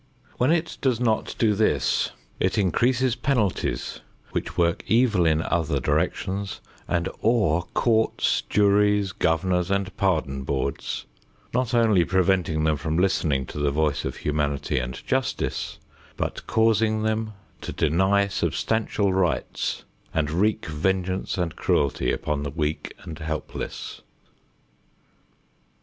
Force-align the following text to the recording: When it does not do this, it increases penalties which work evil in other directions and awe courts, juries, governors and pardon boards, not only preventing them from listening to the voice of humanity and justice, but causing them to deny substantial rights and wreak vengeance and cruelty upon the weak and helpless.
When 0.39 0.51
it 0.51 0.79
does 0.81 0.99
not 0.99 1.35
do 1.37 1.53
this, 1.53 2.09
it 2.39 2.57
increases 2.57 3.15
penalties 3.15 3.99
which 4.31 4.57
work 4.57 4.83
evil 4.87 5.27
in 5.27 5.43
other 5.43 5.79
directions 5.79 6.59
and 6.87 7.07
awe 7.21 7.61
courts, 7.75 8.41
juries, 8.49 9.11
governors 9.11 9.69
and 9.69 9.95
pardon 9.97 10.41
boards, 10.41 11.05
not 11.53 11.75
only 11.75 12.03
preventing 12.03 12.63
them 12.63 12.77
from 12.77 12.97
listening 12.97 13.45
to 13.45 13.59
the 13.59 13.69
voice 13.69 14.03
of 14.03 14.15
humanity 14.15 14.79
and 14.79 15.05
justice, 15.05 15.77
but 16.17 16.47
causing 16.47 17.03
them 17.03 17.33
to 17.61 17.71
deny 17.71 18.25
substantial 18.25 19.13
rights 19.13 19.83
and 20.15 20.31
wreak 20.31 20.65
vengeance 20.65 21.37
and 21.37 21.55
cruelty 21.55 22.11
upon 22.11 22.41
the 22.41 22.49
weak 22.49 22.95
and 23.03 23.19
helpless. 23.19 24.01